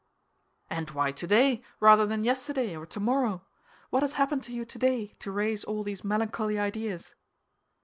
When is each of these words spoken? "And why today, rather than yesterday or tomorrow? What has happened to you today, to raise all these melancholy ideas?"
"And 0.67 0.89
why 0.89 1.11
today, 1.11 1.61
rather 1.79 2.07
than 2.07 2.23
yesterday 2.23 2.75
or 2.75 2.87
tomorrow? 2.87 3.43
What 3.91 4.01
has 4.01 4.13
happened 4.13 4.43
to 4.45 4.51
you 4.51 4.65
today, 4.65 5.13
to 5.19 5.31
raise 5.31 5.63
all 5.63 5.83
these 5.83 6.03
melancholy 6.03 6.57
ideas?" 6.57 7.13